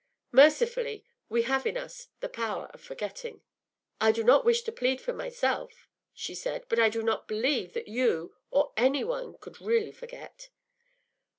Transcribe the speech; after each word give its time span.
Mercifully, 0.31 1.05
we 1.29 1.43
have 1.43 1.67
in 1.67 1.77
us 1.77 2.07
the 2.21 2.27
power 2.27 2.71
of 2.73 2.81
forgetting.” 2.81 3.43
“I 3.99 4.11
do 4.11 4.23
not 4.23 4.43
wish 4.43 4.63
to 4.63 4.71
plead 4.71 4.99
for 4.99 5.13
myself,” 5.13 5.87
she 6.11 6.33
said, 6.33 6.65
“but 6.69 6.79
I 6.79 6.89
do 6.89 7.03
not 7.03 7.27
believe 7.27 7.73
that 7.73 7.87
you 7.87 8.35
or 8.49 8.73
any 8.75 9.03
one 9.03 9.37
could 9.37 9.61
really 9.61 9.91
forget. 9.91 10.49